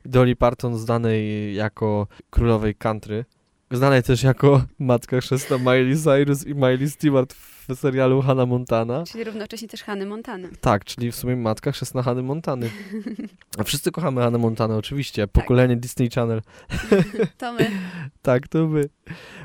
Dolly 0.05 0.37
Parton 0.37 0.79
znanej 0.79 1.55
jako 1.55 2.07
królowej 2.31 2.75
country, 2.75 3.25
znanej 3.71 4.03
też 4.03 4.23
jako 4.23 4.65
matka 4.79 5.21
chrzestna 5.21 5.59
Miley 5.59 5.97
Cyrus 5.97 6.47
i 6.47 6.55
Miley 6.55 6.91
Stewart 6.91 7.35
w 7.35 7.75
serialu 7.75 8.23
Hannah 8.23 8.49
Montana. 8.49 9.05
Czyli 9.07 9.25
równocześnie 9.25 9.69
też 9.69 9.83
Hany 9.83 10.07
Montana. 10.07 10.49
Tak, 10.61 10.85
czyli 10.85 11.13
w 11.13 11.17
sumie 11.17 11.37
matka 11.37 11.73
chrzestna 11.73 12.03
Hany 12.03 12.23
Montany. 12.23 12.71
A 13.59 13.65
wszyscy 13.65 13.93
kochamy 13.93 14.21
Hannah 14.21 14.41
Montanę 14.41 14.77
oczywiście, 14.77 15.27
pokolenie 15.27 15.77
Disney 15.77 16.11
Channel. 16.11 16.43
To 17.39 17.53
my. 17.53 17.71
Tak, 18.23 18.49
to 18.49 18.67
my. 18.67 18.89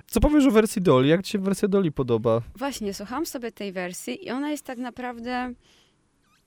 Co 0.08 0.20
powiesz 0.20 0.46
o 0.46 0.52
wersji 0.52 0.82
Dolly? 0.82 1.08
Jak 1.08 1.24
ci 1.24 1.32
się 1.32 1.40
wersja 1.40 1.68
Dolly 1.68 1.92
podoba? 1.92 2.42
Właśnie, 2.56 2.94
słuchałam 2.94 3.26
sobie 3.26 3.52
tej 3.52 3.72
wersji 3.72 4.26
i 4.26 4.32
ona 4.32 4.52
jest 4.52 4.66
tak 4.66 4.78
naprawdę 4.78 5.54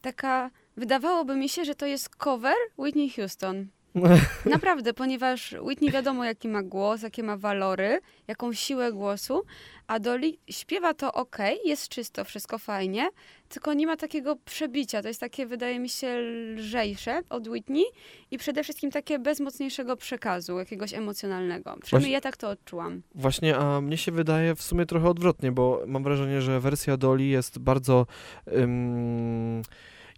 taka. 0.01 0.51
Wydawałoby 0.77 1.37
mi 1.37 1.49
się, 1.49 1.65
że 1.65 1.75
to 1.75 1.87
jest 1.87 2.09
cover 2.09 2.55
Whitney 2.79 3.11
Houston. 3.11 3.67
Naprawdę, 4.47 4.95
ponieważ 4.95 5.55
Whitney 5.63 5.91
wiadomo, 5.91 6.25
jaki 6.25 6.49
ma 6.49 6.63
głos, 6.63 7.03
jakie 7.03 7.23
ma 7.23 7.37
walory, 7.37 8.01
jaką 8.29 8.53
siłę 8.53 8.93
głosu, 8.93 9.43
a 9.87 9.99
Dolly 9.99 10.33
śpiewa 10.51 10.95
to 10.95 11.13
ok, 11.13 11.37
jest 11.65 11.89
czysto, 11.89 12.25
wszystko 12.25 12.59
fajnie, 12.59 13.09
tylko 13.49 13.75
nie 13.75 13.87
ma 13.87 13.97
takiego 13.97 14.37
przebicia. 14.37 15.03
To 15.03 15.09
jest 15.09 15.21
takie, 15.21 15.47
wydaje 15.47 15.79
mi 15.79 15.89
się, 15.89 16.19
lżejsze 16.55 17.23
od 17.31 17.49
Whitney 17.49 17.85
i 18.31 18.39
przede 18.39 18.63
wszystkim 18.65 18.91
takie 18.91 19.19
bez 19.19 19.41
mocniejszego 19.41 19.97
przekazu, 19.97 20.59
jakiegoś 20.59 20.95
emocjonalnego. 20.95 21.77
Przynajmniej 21.83 22.13
ja 22.13 22.21
tak 22.21 22.37
to 22.37 22.51
odczułam. 22.51 23.03
Właśnie, 23.15 23.57
a 23.57 23.81
mnie 23.81 23.97
się 23.97 24.13
wydaje 24.13 24.55
w 24.55 24.63
sumie 24.63 24.87
trochę 24.87 25.09
odwrotnie, 25.09 25.53
bo 25.53 25.83
mam 25.87 26.03
wrażenie, 26.03 26.43
że 26.43 26.61
wersja 26.61 26.97
Dolly 26.97 27.25
jest 27.25 27.59
bardzo 27.59 28.07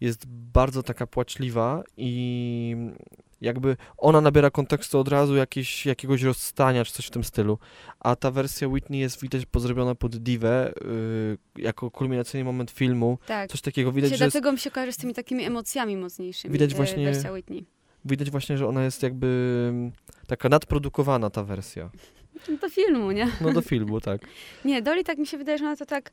jest 0.00 0.26
bardzo 0.26 0.82
taka 0.82 1.06
płaczliwa 1.06 1.82
i 1.96 2.76
jakby 3.40 3.76
ona 3.98 4.20
nabiera 4.20 4.50
kontekstu 4.50 4.98
od 4.98 5.08
razu 5.08 5.36
jakieś, 5.36 5.86
jakiegoś 5.86 6.22
rozstania 6.22 6.84
czy 6.84 6.92
coś 6.92 7.06
w 7.06 7.10
tym 7.10 7.24
stylu, 7.24 7.58
a 8.00 8.16
ta 8.16 8.30
wersja 8.30 8.68
Whitney 8.68 9.00
jest 9.00 9.20
widać 9.22 9.46
pozrobiona 9.46 9.94
pod 9.94 10.16
diwę 10.16 10.72
y, 11.56 11.62
jako 11.62 11.90
kulminacyjny 11.90 12.44
moment 12.44 12.70
filmu, 12.70 13.18
Tak. 13.26 13.50
coś 13.50 13.60
takiego 13.60 13.92
Widać, 13.92 14.10
że 14.10 14.24
jest, 14.24 14.34
dlatego 14.34 14.52
mi 14.52 14.58
się 14.58 14.70
kojarzy 14.70 14.92
z 14.92 14.96
tymi 14.96 15.14
takimi 15.14 15.44
emocjami 15.44 15.96
mocniejszymi. 15.96 16.52
Widać 16.52 16.72
e, 16.72 16.74
właśnie- 16.76 17.04
Wersja 17.04 17.32
Whitney. 17.32 17.66
widać 18.04 18.30
właśnie, 18.30 18.58
że 18.58 18.66
ona 18.68 18.84
jest 18.84 19.02
jakby 19.02 19.26
ym, 19.70 19.92
taka 20.26 20.48
nadprodukowana 20.48 21.30
ta 21.30 21.44
wersja. 21.44 21.90
Do 22.60 22.68
filmu, 22.70 23.10
nie? 23.12 23.28
No 23.40 23.52
do 23.52 23.60
filmu, 23.62 24.00
tak. 24.00 24.20
Nie, 24.64 24.82
Dolly 24.82 25.04
tak 25.04 25.18
mi 25.18 25.26
się 25.26 25.38
wydaje, 25.38 25.58
że 25.58 25.64
ona 25.64 25.76
to 25.76 25.86
tak 25.86 26.12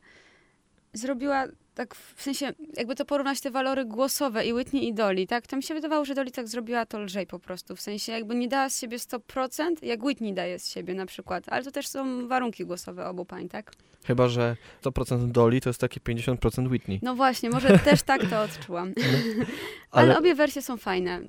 zrobiła, 0.92 1.44
tak 1.74 1.94
w 1.94 2.22
sensie, 2.22 2.52
jakby 2.76 2.94
to 2.94 3.04
porównać 3.04 3.40
te 3.40 3.50
walory 3.50 3.84
głosowe 3.84 4.46
i 4.46 4.52
Whitney 4.52 4.88
i 4.88 4.94
Dolly, 4.94 5.26
tak? 5.26 5.46
To 5.46 5.56
mi 5.56 5.62
się 5.62 5.74
wydawało, 5.74 6.04
że 6.04 6.14
Dolly 6.14 6.30
tak 6.30 6.48
zrobiła 6.48 6.86
to 6.86 6.98
lżej 6.98 7.26
po 7.26 7.38
prostu, 7.38 7.76
w 7.76 7.80
sensie 7.80 8.12
jakby 8.12 8.34
nie 8.34 8.48
dała 8.48 8.70
z 8.70 8.80
siebie 8.80 8.98
100%, 8.98 9.74
jak 9.82 10.04
Whitney 10.04 10.34
daje 10.34 10.58
z 10.58 10.68
siebie 10.68 10.94
na 10.94 11.06
przykład, 11.06 11.44
ale 11.46 11.64
to 11.64 11.70
też 11.70 11.86
są 11.86 12.28
warunki 12.28 12.66
głosowe 12.66 13.06
obu 13.06 13.24
pań, 13.24 13.48
tak? 13.48 13.72
Chyba, 14.04 14.28
że 14.28 14.56
100% 14.82 15.30
Dolly 15.30 15.60
to 15.60 15.68
jest 15.70 15.80
takie 15.80 16.00
50% 16.00 16.70
Whitney. 16.70 16.98
No 17.02 17.14
właśnie, 17.14 17.50
może 17.50 17.78
też 17.90 18.02
tak 18.02 18.30
to 18.30 18.42
odczułam. 18.42 18.92
Ale, 19.90 20.18
obie 20.18 20.34
wersje 20.34 20.62
są 20.62 20.76
fajne. 20.76 21.20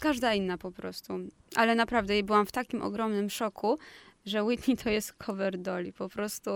Każda 0.00 0.34
inna 0.34 0.58
po 0.58 0.72
prostu. 0.72 1.18
Ale 1.56 1.74
naprawdę 1.74 2.22
byłam 2.22 2.46
w 2.46 2.52
takim 2.52 2.82
ogromnym 2.82 3.30
szoku, 3.30 3.78
że 4.24 4.44
Whitney 4.44 4.76
to 4.76 4.90
jest 4.90 5.12
cover 5.12 5.58
Dolly. 5.58 5.92
Po 5.92 6.08
prostu, 6.08 6.50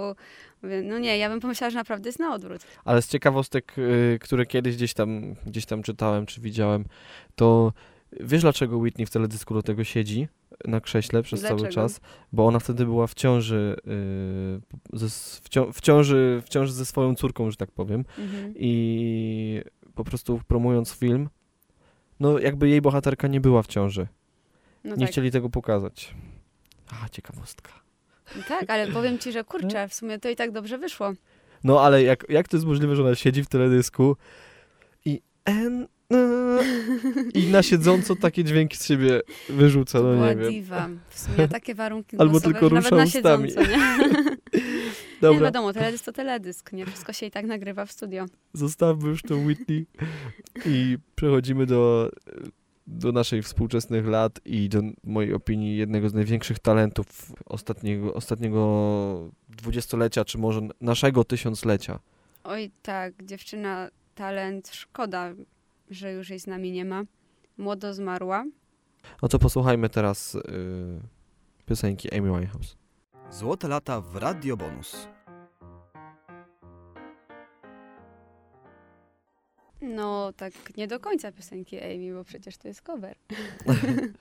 mówię, 0.62 0.82
no 0.82 0.99
nie, 0.99 1.18
ja 1.18 1.28
bym 1.28 1.40
pomyślała, 1.40 1.70
że 1.70 1.76
naprawdę 1.76 2.08
jest 2.08 2.18
na 2.18 2.35
odwrót. 2.35 2.61
Ale 2.85 3.02
z 3.02 3.08
ciekawostek, 3.08 3.75
y, 3.78 4.18
które 4.20 4.46
kiedyś 4.46 4.76
gdzieś 4.76 4.94
tam, 4.94 5.35
gdzieś 5.46 5.66
tam 5.66 5.82
czytałem 5.82 6.26
czy 6.26 6.40
widziałem, 6.40 6.85
to 7.35 7.73
wiesz 8.20 8.42
dlaczego 8.42 8.78
Whitney 8.78 9.06
w 9.06 9.11
teledysku 9.11 9.54
do 9.54 9.62
tego 9.62 9.85
siedzi 9.85 10.28
na 10.64 10.80
krześle 10.80 11.23
przez 11.23 11.42
cały 11.42 11.61
Dlaczego? 11.61 11.75
czas? 11.75 12.00
Bo 12.32 12.46
ona 12.46 12.58
wtedy 12.58 12.85
była 12.85 13.06
w 13.06 13.14
ciąży, 13.14 13.76
y, 14.94 14.99
ze, 14.99 15.08
w, 15.42 15.49
cią, 15.49 15.73
w, 15.73 15.80
ciąży, 15.80 16.42
w 16.44 16.49
ciąży 16.49 16.73
ze 16.73 16.87
swoją 16.87 17.14
córką, 17.14 17.50
że 17.50 17.56
tak 17.56 17.70
powiem. 17.70 18.04
Mhm. 18.18 18.54
I 18.56 19.62
po 19.94 20.04
prostu 20.04 20.40
promując 20.49 20.92
film, 20.92 21.28
no 22.20 22.38
jakby 22.38 22.68
jej 22.68 22.80
bohaterka 22.80 23.28
nie 23.28 23.40
była 23.40 23.62
w 23.62 23.66
ciąży. 23.66 24.06
No 24.85 24.96
nie 24.96 25.06
tak. 25.06 25.11
chcieli 25.12 25.30
tego 25.30 25.50
pokazać. 25.50 26.14
A, 26.90 27.09
ciekawostka. 27.09 27.73
tak, 28.49 28.71
ale 28.71 28.87
powiem 28.88 29.19
ci, 29.19 29.33
że 29.33 29.45
kurczę, 29.55 29.88
w 29.88 29.95
sumie 29.95 30.19
to 30.19 30.28
i 30.28 30.37
tak 30.37 30.50
dobrze 30.50 30.78
wyszło. 30.78 31.12
No 31.64 31.81
ale 31.81 32.02
jak, 32.02 32.25
jak 32.28 32.49
to 32.49 32.57
jest 32.57 32.66
możliwe, 32.66 32.97
że 32.97 33.02
ona 33.02 33.14
siedzi 33.14 33.45
w 33.45 33.49
teledysku 33.49 34.16
i 35.05 35.21
en, 35.45 35.87
e, 36.12 36.16
i 37.35 37.47
na 37.47 37.62
siedząco 37.62 38.16
takie 38.16 38.45
dźwięki 38.45 38.76
z 38.76 38.87
siebie 38.87 39.21
wyrzuca, 39.49 40.00
no 40.02 40.26
nie 40.28 40.37
wiem. 40.37 40.50
diwa. 40.52 40.88
W 41.09 41.19
sumie 41.19 41.49
takie 41.49 41.75
warunki 41.75 42.16
Albo 42.19 42.31
głosowe, 42.31 42.55
tylko 42.55 42.69
że 42.69 42.75
nawet 42.75 42.90
rusza 42.93 42.97
na 42.97 43.05
ustami. 43.05 43.50
siedząco, 43.50 43.71
nie? 43.71 43.76
nie 44.61 45.21
Dobra, 45.21 45.40
wiadomo, 45.47 45.73
teledysk 45.73 46.05
to 46.05 46.12
teledysk, 46.12 46.73
nie? 46.73 46.87
Wszystko 46.87 47.12
się 47.12 47.26
i 47.26 47.31
tak 47.31 47.47
nagrywa 47.47 47.87
w 47.87 47.93
studio. 47.93 48.26
zostawmy 48.55 49.09
już 49.09 49.23
tą 49.23 49.45
Whitney 49.47 49.87
i 50.66 50.99
przechodzimy 51.14 51.66
do, 51.66 52.11
do 52.87 53.12
naszej 53.12 53.43
współczesnych 53.43 54.07
lat 54.07 54.40
i 54.45 54.69
do 54.69 54.83
mojej 55.05 55.35
opinii 55.35 55.76
jednego 55.76 56.09
z 56.09 56.14
największych 56.14 56.59
talentów 56.59 57.33
ostatniego, 57.47 58.14
ostatniego 58.14 59.31
dwudziestolecia, 59.49 60.25
czy 60.25 60.38
może 60.38 60.61
naszego 60.81 61.25
tysiąclecia. 61.25 61.99
Oj 62.45 62.71
tak, 62.83 63.25
dziewczyna, 63.25 63.88
talent, 64.14 64.69
szkoda, 64.73 65.33
że 65.90 66.12
już 66.12 66.31
jej 66.31 66.40
z 66.40 66.47
nami 66.47 66.73
nie 66.73 66.85
ma. 66.85 67.05
Młodo 67.59 67.95
zmarła. 67.95 68.45
No 69.23 69.28
to 69.28 69.38
posłuchajmy 69.38 69.88
teraz 69.88 70.35
y, 70.35 70.40
piosenki 71.66 72.14
Amy 72.14 72.28
Winehouse. 72.28 72.76
Złote 73.31 73.69
lata 73.69 74.00
w 74.00 74.16
Radio 74.16 74.57
Bonus. 74.57 75.15
No 79.80 80.33
tak 80.33 80.76
nie 80.76 80.87
do 80.87 81.00
końca 81.00 81.33
piosenki 81.33 81.80
Amy, 81.80 82.14
bo 82.14 82.25
przecież 82.25 82.56
to 82.56 82.68
jest 82.68 82.83
cover. 82.83 83.16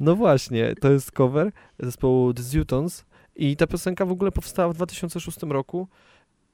No 0.00 0.16
właśnie, 0.16 0.74
to 0.80 0.92
jest 0.92 1.12
cover 1.12 1.52
zespołu 1.78 2.34
The 2.34 2.42
Zutons 2.42 3.04
i 3.36 3.56
ta 3.56 3.66
piosenka 3.66 4.06
w 4.06 4.10
ogóle 4.10 4.32
powstała 4.32 4.72
w 4.72 4.74
2006 4.74 5.38
roku, 5.42 5.88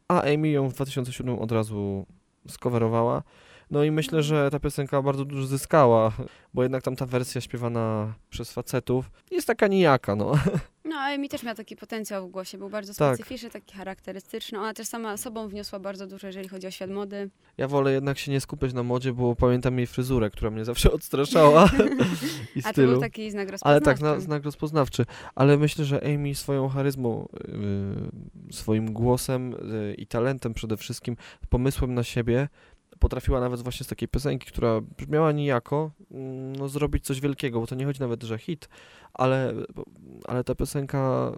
a 0.09 0.23
Amy 0.23 0.49
ją 0.49 0.69
w 0.69 0.75
2007 0.75 1.39
od 1.39 1.53
razu 1.53 2.07
skowerowała. 2.49 3.23
No 3.71 3.85
i 3.85 3.91
myślę, 3.91 4.23
że 4.23 4.51
ta 4.51 4.59
piosenka 4.61 5.03
bardzo 5.03 5.25
dużo 5.25 5.47
zyskała, 5.47 6.13
bo 6.55 6.63
jednak 6.63 6.83
tam 6.83 6.97
ta 6.97 7.07
wersja 7.07 7.41
śpiewana 7.41 8.15
przez 8.31 8.53
facetów 8.53 9.11
jest 9.31 9.47
taka 9.47 9.67
nijaka, 9.67 10.17
no. 10.17 10.33
No, 10.89 10.97
a 11.01 11.15
Amy 11.15 11.29
też 11.29 11.43
miała 11.43 11.55
taki 11.55 11.77
potencjał 11.77 12.29
w 12.29 12.31
głosie, 12.31 12.59
był 12.59 12.71
bardzo 12.71 12.95
Tak. 12.95 13.15
specyficzny, 13.15 13.51
taki 13.51 13.77
charakterystyczny. 13.77 14.59
Ona 14.61 14.75
też 14.75 14.87
sama 14.87 15.17
sobą 15.17 15.49
wniosła 15.49 15.79
bardzo 15.79 16.07
dużo, 16.07 16.27
jeżeli 16.27 16.49
chodzi 16.49 16.67
o 16.67 16.71
świat 16.71 16.91
mody. 16.91 17.31
Ja 17.59 17.69
wolę 17.69 17.93
jednak 17.93 18.19
się 18.19 18.33
nie 18.33 18.41
skupiać 18.41 18.73
na 18.73 18.83
modzie, 18.83 19.13
bo 19.13 19.37
pamiętam 19.37 19.79
jej 19.79 19.87
fryzurę, 19.87 20.31
która 20.31 20.51
mnie 20.51 20.65
zawsze 20.65 20.93
odstraszała 20.93 21.71
i 22.57 22.59
A 22.59 22.63
to 22.63 22.69
stylu. 22.73 22.93
był 22.93 23.01
taki 23.01 23.31
znak 23.31 23.43
Ale 23.43 23.53
rozpoznawczy. 23.53 23.85
tak, 23.85 24.01
na, 24.01 24.21
znak 24.21 24.45
rozpoznawczy. 24.45 25.05
Ale 25.35 25.57
myślę, 25.57 25.85
że 25.85 26.01
Amy 26.15 26.35
swoją 26.35 26.69
charyzmą, 26.69 27.29
yy, 28.49 28.53
swoim 28.53 28.93
głosem 28.93 29.51
yy, 29.51 29.95
i 29.95 30.07
talentem 30.07 30.55
przede 30.55 30.77
wszystkim, 30.77 31.17
pomysłem 31.49 31.95
na 31.95 32.03
siebie, 32.03 32.49
potrafiła 32.99 33.41
nawet 33.41 33.61
właśnie 33.63 33.85
z 33.85 33.89
takiej 33.89 34.09
piosenki, 34.09 34.47
która 34.47 34.81
brzmiała 34.81 35.33
nijako, 35.33 35.91
mm, 36.11 36.57
no, 36.57 36.69
zrobić 36.69 37.05
coś 37.05 37.21
wielkiego, 37.21 37.61
bo 37.61 37.67
to 37.67 37.75
nie 37.75 37.85
chodzi 37.85 38.01
nawet, 38.01 38.23
że 38.23 38.39
hit, 38.39 38.69
ale, 39.15 39.55
ale 40.29 40.45
ta 40.45 40.55
piosenka 40.55 41.33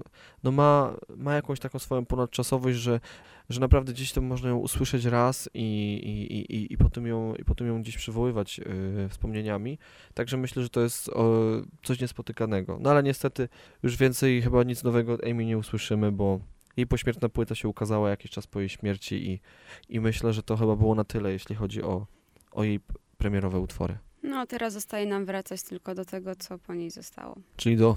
no, 0.45 0.51
ma, 0.53 0.95
ma 1.17 1.35
jakąś 1.35 1.61
taką 1.61 1.79
swoją 1.79 2.07
ponadczasowość, 2.07 2.79
że, 2.79 3.01
że 3.49 3.61
naprawdę 3.61 3.93
gdzieś 3.93 4.13
to 4.13 4.21
można 4.21 4.49
ją 4.49 4.57
usłyszeć 4.57 5.05
raz 5.05 5.49
i, 5.55 5.61
i, 6.05 6.55
i- 6.57 6.73
i, 6.73 6.77
potem, 6.79 7.07
ją, 7.07 7.35
i 7.35 7.45
potem 7.45 7.67
ją 7.67 7.83
gdzieś 7.83 7.97
przywoływać 7.97 8.59
yy, 8.59 9.09
wspomnieniami. 9.09 9.79
Także 10.15 10.37
myślę, 10.37 10.63
że 10.63 10.69
to 10.69 10.81
jest 10.81 11.09
o, 11.09 11.43
coś 11.83 12.01
niespotykanego. 12.01 12.79
No 12.81 12.91
ale 12.91 13.03
niestety 13.03 13.49
już 13.83 13.97
więcej 13.97 14.43
chyba 14.43 14.63
nic 14.63 14.85
nowego 14.85 15.13
od 15.13 15.25
Amy 15.25 15.45
nie 15.45 15.59
usłyszymy, 15.59 16.13
bo 16.13 16.41
jej 16.77 16.87
pośmiertna 16.87 17.29
płyta 17.29 17.55
się 17.55 17.69
ukazała 17.69 18.11
jakiś 18.11 18.31
czas 18.31 18.47
po 18.47 18.61
jej 18.61 18.69
śmierci 18.69 19.31
i, 19.31 19.41
i 19.89 20.01
myślę, 20.01 20.33
że 20.33 20.43
to 20.43 20.57
chyba 20.57 20.77
było 20.77 20.95
na 20.95 21.05
tyle, 21.05 21.33
jeśli 21.33 21.55
chodzi 21.57 21.83
o, 21.83 22.07
o 22.53 22.65
jej 22.65 22.81
premierowe 23.19 23.59
utwory. 23.61 23.99
No, 24.23 24.47
teraz 24.47 24.73
zostaje 24.73 25.07
nam 25.07 25.25
wracać 25.25 25.63
tylko 25.63 25.95
do 25.95 26.05
tego, 26.05 26.37
co 26.37 26.59
po 26.59 26.75
niej 26.75 26.91
zostało. 26.91 27.37
Czyli 27.57 27.77
do 27.77 27.97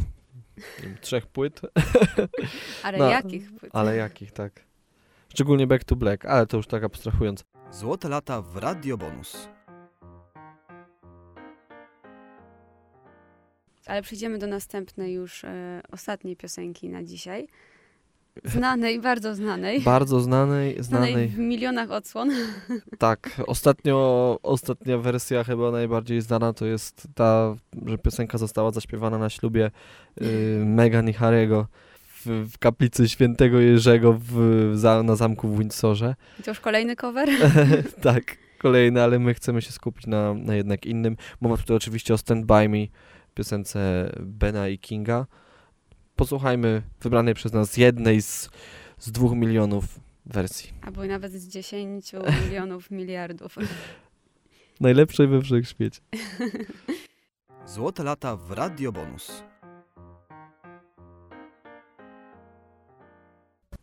wiem, 0.83 0.95
trzech 1.01 1.27
płyt, 1.27 1.61
Ale 2.83 2.97
No, 2.97 3.09
jakich 3.09 3.51
płyt? 3.59 3.75
ale 3.75 3.95
jakich, 3.95 4.31
tak? 4.31 4.65
Szczególnie 5.29 5.67
Back 5.67 5.83
to 5.83 5.95
Black, 5.95 6.25
ale 6.25 6.47
to 6.47 6.57
już 6.57 6.67
tak 6.67 6.83
abstrahując. 6.83 7.43
Złote 7.71 8.09
lata 8.09 8.41
w 8.41 8.57
Radio 8.57 8.97
Bonus. 8.97 9.49
Ale 13.85 14.01
przejdziemy 14.01 14.37
do 14.37 14.47
następnej 14.47 15.13
już 15.13 15.43
e, 15.43 15.81
ostatniej 15.91 16.35
piosenki 16.35 16.89
na 16.89 17.03
dzisiaj. 17.03 17.47
Znanej, 18.43 18.99
bardzo 19.01 19.35
znanej. 19.35 19.81
Bardzo 19.81 20.19
znanej, 20.19 20.83
Znanej 20.83 21.11
znanej, 21.11 21.27
w 21.27 21.37
milionach 21.37 21.91
odsłon. 21.91 22.31
tak. 22.97 23.41
Ostatnio, 23.47 24.39
ostatnia 24.43 24.97
wersja 24.97 25.43
chyba 25.43 25.71
najbardziej 25.71 26.21
znana 26.21 26.53
to 26.53 26.65
jest 26.65 27.07
ta, 27.15 27.55
że 27.85 27.97
piosenka 27.97 28.37
została 28.37 28.71
zaśpiewana 28.71 29.17
na 29.17 29.29
ślubie 29.29 29.71
y, 30.21 30.25
Meghan 30.65 31.09
i 31.09 31.13
Harry'ego 31.13 31.65
w, 32.25 32.49
w 32.53 32.57
kaplicy 32.57 33.09
świętego 33.09 33.59
Jerzego 33.59 34.19
w, 34.21 34.71
za, 34.75 35.03
na 35.03 35.15
zamku 35.15 35.47
w 35.47 35.59
Windsorze. 35.59 36.15
I 36.39 36.43
to 36.43 36.51
już 36.51 36.59
kolejny 36.59 36.95
cover. 36.95 37.29
tak, 38.01 38.37
kolejny, 38.57 39.03
ale 39.03 39.19
my 39.19 39.33
chcemy 39.33 39.61
się 39.61 39.71
skupić 39.71 40.07
na, 40.07 40.33
na 40.33 40.55
jednak 40.55 40.85
innym. 40.85 41.17
Mowa 41.41 41.57
tutaj 41.57 41.77
oczywiście 41.77 42.13
o 42.13 42.17
Stand 42.17 42.45
By 42.45 42.69
Me, 42.69 42.77
piosence 43.33 44.11
Bena 44.19 44.67
i 44.67 44.77
Kinga. 44.79 45.25
Posłuchajmy 46.19 46.81
wybranej 47.01 47.33
przez 47.33 47.53
nas 47.53 47.77
jednej 47.77 48.21
z, 48.21 48.49
z 48.97 49.11
dwóch 49.11 49.35
milionów 49.35 49.99
wersji. 50.25 50.73
Albo 50.81 51.05
nawet 51.05 51.31
z 51.31 51.47
10 51.47 52.11
milionów 52.45 52.91
miliardów. 52.91 53.55
Najlepszej 54.79 55.27
we 55.27 55.41
wszechświecie. 55.41 56.01
Złote 57.75 58.03
lata 58.03 58.35
w 58.35 58.51
Radio 58.51 58.91
Bonus. 58.91 59.43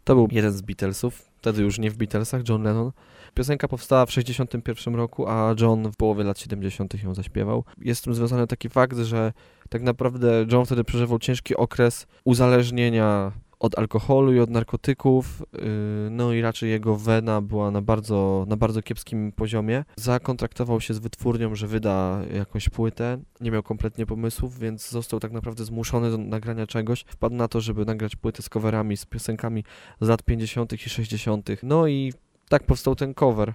To 0.07 0.15
był 0.15 0.29
jeden 0.31 0.53
z 0.53 0.63
Beatlesów, 0.63 1.31
wtedy 1.39 1.63
już 1.63 1.79
nie 1.79 1.91
w 1.91 1.97
Beatlesach, 1.97 2.49
John 2.49 2.63
Lennon. 2.63 2.93
Piosenka 3.35 3.69
powstała 3.69 4.07
w 4.07 4.09
1961 4.09 4.95
roku, 4.95 5.29
a 5.29 5.55
John 5.61 5.93
w 5.93 5.97
połowie 5.97 6.25
lat 6.25 6.39
70. 6.39 7.03
ją 7.03 7.15
zaśpiewał. 7.15 7.65
Jest 7.79 8.01
z 8.01 8.05
tym 8.05 8.15
związany 8.15 8.47
taki 8.47 8.69
fakt, 8.69 8.99
że 8.99 9.33
tak 9.69 9.83
naprawdę 9.83 10.47
John 10.53 10.67
wtedy 10.67 10.85
przeżywał 10.85 11.19
ciężki 11.19 11.57
okres 11.57 12.07
uzależnienia 12.25 13.33
od 13.61 13.79
alkoholu 13.79 14.33
i 14.35 14.41
od 14.41 14.51
narkotyków, 14.51 15.43
yy, 15.53 15.61
no 16.11 16.33
i 16.33 16.41
raczej 16.41 16.71
jego 16.71 16.97
wena 16.97 17.41
była 17.41 17.71
na 17.71 17.83
bardzo, 17.83 18.45
na 18.49 18.57
bardzo 18.57 18.83
kiepskim 18.83 19.33
poziomie. 19.33 19.85
Zakontraktował 19.97 20.81
się 20.81 20.95
z 20.95 20.99
wytwórnią, 20.99 21.55
że 21.55 21.67
wyda 21.67 22.23
jakąś 22.35 22.69
płytę, 22.69 23.19
nie 23.41 23.51
miał 23.51 23.63
kompletnie 23.63 24.07
pomysłów, 24.07 24.59
więc 24.59 24.91
został 24.91 25.21
tak 25.21 25.33
naprawdę 25.33 25.65
zmuszony 25.65 26.11
do 26.11 26.19
nagrania 26.19 26.67
czegoś. 26.67 27.05
Wpadł 27.09 27.35
na 27.35 27.49
to, 27.49 27.61
żeby 27.61 27.85
nagrać 27.85 28.17
płytę 28.17 28.43
z 28.43 28.49
coverami, 28.49 28.97
z 28.97 29.07
piosenkami 29.07 29.65
z 30.01 30.09
lat 30.09 30.23
50. 30.23 30.73
i 30.73 30.79
60. 30.79 31.49
No 31.63 31.87
i 31.87 32.13
tak 32.49 32.63
powstał 32.63 32.95
ten 32.95 33.15
cover. 33.15 33.55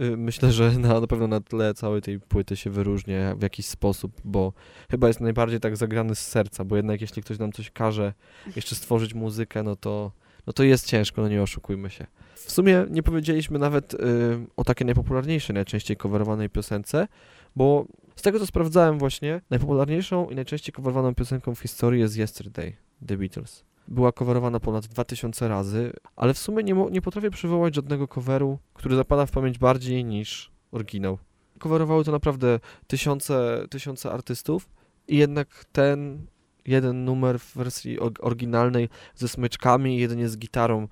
Y, 0.00 0.16
Myślę, 0.16 0.52
że 0.52 0.70
na, 0.78 1.00
na 1.00 1.06
pewno 1.06 1.26
na 1.26 1.40
tle 1.40 1.74
całej 1.74 2.02
tej 2.02 2.20
płyty 2.20 2.56
się 2.56 2.70
wyróżnia 2.70 3.34
w 3.34 3.42
jakiś 3.42 3.66
sposób, 3.66 4.12
bo 4.24 4.52
chyba 4.90 5.08
jest 5.08 5.20
najbardziej 5.20 5.60
tak 5.60 5.76
zagrany 5.76 6.14
z 6.14 6.18
serca, 6.18 6.64
bo 6.64 6.76
jednak 6.76 7.00
jeśli 7.00 7.22
ktoś 7.22 7.38
nam 7.38 7.52
coś 7.52 7.70
każe 7.70 8.12
jeszcze 8.56 8.74
stworzyć 8.74 9.14
muzykę, 9.14 9.62
no 9.62 9.76
to, 9.76 10.12
no 10.46 10.52
to 10.52 10.62
jest 10.62 10.86
ciężko, 10.86 11.22
no 11.22 11.28
nie 11.28 11.42
oszukujmy 11.42 11.90
się. 11.90 12.06
W 12.34 12.52
sumie 12.52 12.86
nie 12.90 13.02
powiedzieliśmy 13.02 13.58
nawet 13.58 13.94
y, 13.94 13.98
o 14.56 14.64
takiej 14.64 14.84
najpopularniejszej, 14.84 15.54
najczęściej 15.54 15.96
coverowanej 15.96 16.50
piosence, 16.50 17.08
bo 17.56 17.86
z 18.16 18.22
tego 18.22 18.38
co 18.38 18.46
sprawdzałem 18.46 18.98
właśnie, 18.98 19.40
najpopularniejszą 19.50 20.30
i 20.30 20.34
najczęściej 20.34 20.72
coverowaną 20.72 21.14
piosenką 21.14 21.54
w 21.54 21.60
historii 21.60 22.00
jest 22.00 22.16
Yesterday, 22.16 22.76
The 23.06 23.16
Beatles. 23.16 23.69
Była 23.90 24.12
coverowana 24.12 24.60
ponad 24.60 24.86
2000 24.86 25.48
razy, 25.48 25.92
ale 26.16 26.34
w 26.34 26.38
sumie 26.38 26.62
nie, 26.62 26.74
nie 26.90 27.02
potrafię 27.02 27.30
przywołać 27.30 27.74
żadnego 27.74 28.08
coveru, 28.08 28.58
który 28.74 28.96
zapada 28.96 29.26
w 29.26 29.30
pamięć 29.30 29.58
bardziej 29.58 30.04
niż 30.04 30.50
oryginał. 30.72 31.18
Coverowały 31.58 32.04
to 32.04 32.12
naprawdę 32.12 32.60
tysiące, 32.86 33.64
tysiące 33.70 34.12
artystów 34.12 34.68
i 35.08 35.16
jednak 35.16 35.64
ten 35.72 36.26
jeden 36.66 37.04
numer 37.04 37.38
w 37.38 37.56
wersji 37.56 37.98
or- 37.98 38.12
oryginalnej 38.20 38.88
ze 39.14 39.28
smyczkami 39.28 39.98
jedynie 39.98 40.28
z 40.28 40.38
gitarą 40.38 40.88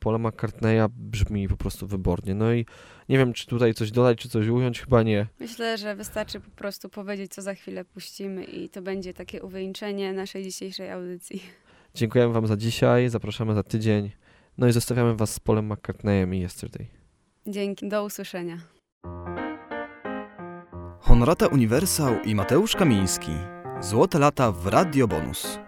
Paula 0.00 0.18
McCartneya 0.18 0.88
brzmi 0.88 1.48
po 1.48 1.56
prostu 1.56 1.86
wybornie. 1.86 2.34
No 2.34 2.52
i 2.52 2.66
nie 3.08 3.18
wiem, 3.18 3.32
czy 3.32 3.46
tutaj 3.46 3.74
coś 3.74 3.90
dodać, 3.90 4.18
czy 4.18 4.28
coś 4.28 4.48
ująć, 4.48 4.80
chyba 4.80 5.02
nie. 5.02 5.26
Myślę, 5.40 5.78
że 5.78 5.96
wystarczy 5.96 6.40
po 6.40 6.50
prostu 6.50 6.88
powiedzieć, 6.88 7.34
co 7.34 7.42
za 7.42 7.54
chwilę 7.54 7.84
puścimy 7.84 8.44
i 8.44 8.68
to 8.68 8.82
będzie 8.82 9.14
takie 9.14 9.42
uwieńczenie 9.42 10.12
naszej 10.12 10.44
dzisiejszej 10.44 10.90
audycji. 10.90 11.42
Dziękujemy 11.96 12.32
Wam 12.32 12.46
za 12.46 12.56
dzisiaj, 12.56 13.08
zapraszamy 13.08 13.54
za 13.54 13.62
tydzień. 13.62 14.10
No 14.58 14.66
i 14.68 14.72
zostawiamy 14.72 15.16
Was 15.16 15.34
z 15.34 15.40
Polem 15.40 15.72
McCartneyem 15.72 16.34
i 16.34 16.40
Yesterday. 16.40 16.86
Dzięki, 17.46 17.88
do 17.88 18.04
usłyszenia. 18.04 18.58
Honorata 21.00 21.46
Uniwersał 21.46 22.22
i 22.24 22.34
Mateusz 22.34 22.76
Kamiński. 22.76 23.32
Złote 23.80 24.18
lata 24.18 24.52
w 24.52 24.66
Radio 24.66 25.08
Bonus. 25.08 25.58